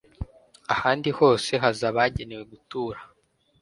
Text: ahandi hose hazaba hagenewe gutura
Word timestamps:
ahandi 0.73 1.09
hose 1.17 1.51
hazaba 1.63 1.97
hagenewe 2.03 2.43
gutura 2.51 2.99